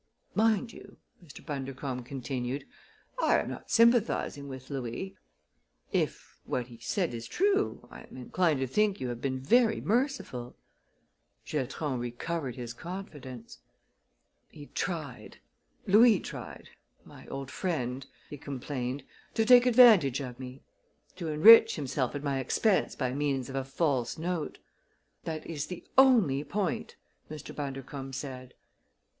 "Mind 0.33 0.73
you," 0.73 0.97
Mr. 1.23 1.45
Bundercombe 1.45 2.03
continued, 2.07 2.65
"I 3.21 3.37
am 3.37 3.47
not 3.51 3.69
sympathizing 3.69 4.47
with 4.47 4.71
Louis. 4.71 5.15
If 5.91 6.39
what 6.45 6.65
he 6.69 6.79
said 6.79 7.13
is 7.13 7.27
true 7.27 7.87
I 7.91 8.01
am 8.01 8.17
inclined 8.17 8.61
to 8.61 8.65
think 8.65 8.99
you 8.99 9.09
have 9.09 9.21
been 9.21 9.39
very 9.39 9.79
merciful." 9.79 10.55
Giatron 11.45 11.99
recovered 11.99 12.55
his 12.55 12.73
confidence. 12.73 13.59
"He 14.47 14.71
tried 14.73 15.37
Louis 15.85 16.19
tried 16.19 16.69
my 17.05 17.27
old 17.27 17.51
friend," 17.51 18.03
he 18.27 18.39
complained, 18.39 19.03
"to 19.35 19.45
take 19.45 19.67
advantage 19.67 20.19
of 20.19 20.39
me; 20.39 20.63
to 21.17 21.27
enrich 21.27 21.75
himself 21.75 22.15
at 22.15 22.23
my 22.23 22.39
expense 22.39 22.95
by 22.95 23.13
means 23.13 23.49
of 23.51 23.55
a 23.55 23.63
false 23.63 24.17
note." 24.17 24.57
"That 25.25 25.45
is 25.45 25.67
the 25.67 25.83
only 25.95 26.43
point," 26.43 26.95
Mr. 27.29 27.55
Bundercombe 27.55 28.13
said. 28.15 28.55